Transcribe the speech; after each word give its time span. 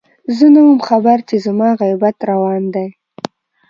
زه 0.35 0.45
نه 0.53 0.61
وم 0.65 0.79
خبر 0.89 1.17
چې 1.29 1.35
زما 1.45 1.69
غيبت 1.81 2.17
روان 2.29 2.63
دی 2.73 2.87